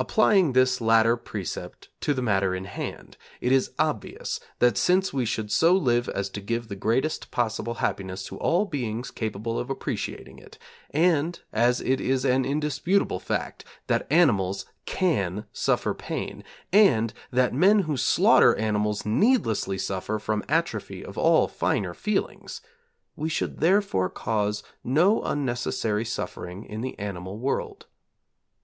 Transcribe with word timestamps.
Applying 0.00 0.52
this 0.52 0.80
latter 0.80 1.16
precept 1.16 1.88
to 2.00 2.12
the 2.12 2.20
matter 2.20 2.56
in 2.56 2.64
hand, 2.64 3.16
it 3.40 3.52
is 3.52 3.70
obvious 3.78 4.40
that 4.58 4.76
since 4.76 5.12
we 5.12 5.24
should 5.24 5.52
so 5.52 5.76
live 5.76 6.08
as 6.08 6.28
to 6.30 6.40
give 6.40 6.66
the 6.66 6.74
greatest 6.74 7.30
possible 7.30 7.74
happiness 7.74 8.24
to 8.24 8.38
all 8.38 8.64
beings 8.64 9.12
capable 9.12 9.56
of 9.56 9.70
appreciating 9.70 10.40
it, 10.40 10.58
and 10.90 11.38
as 11.52 11.80
it 11.80 12.00
is 12.00 12.24
an 12.24 12.44
indisputable 12.44 13.20
fact 13.20 13.64
that 13.86 14.08
animals 14.10 14.66
can 14.86 15.44
suffer 15.52 15.94
pain, 15.94 16.42
and 16.72 17.14
that 17.30 17.54
men 17.54 17.78
who 17.82 17.96
slaughter 17.96 18.56
animals 18.56 19.06
needlessly 19.06 19.78
suffer 19.78 20.18
from 20.18 20.42
atrophy 20.48 21.04
of 21.04 21.16
all 21.16 21.46
finer 21.46 21.94
feelings, 21.94 22.60
we 23.14 23.28
should 23.28 23.60
therefore 23.60 24.10
cause 24.10 24.64
no 24.82 25.22
unnecessary 25.22 26.04
suffering 26.04 26.64
in 26.64 26.80
the 26.80 26.98
animal 26.98 27.38
world. 27.38 27.86